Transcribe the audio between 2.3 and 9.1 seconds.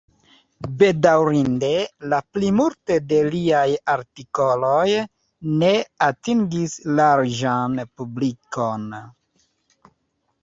plimulto de liaj artikoloj ne atingis larĝan publikon.